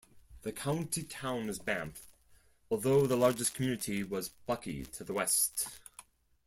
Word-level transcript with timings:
The 0.41 0.51
county 0.51 1.03
town 1.03 1.45
was 1.45 1.59
Banff 1.59 2.07
although 2.71 3.05
the 3.05 3.15
largest 3.15 3.53
community 3.53 4.03
was 4.03 4.29
Buckie 4.47 4.85
to 4.93 5.03
the 5.03 5.13
west. 5.13 5.67